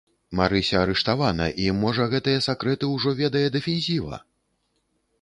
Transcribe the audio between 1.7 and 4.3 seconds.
можа, гэтыя сакрэты ўжо ведае дэфензіва?